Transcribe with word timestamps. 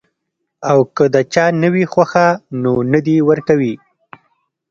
او 0.69 0.77
کۀ 0.95 1.05
د 1.13 1.15
چا 1.33 1.45
نۀ 1.61 1.69
وي 1.73 1.83
خوښه 1.91 2.27
نو 2.61 2.73
نۀ 2.91 2.99
دې 3.05 3.17
ورکوي- 3.29 3.73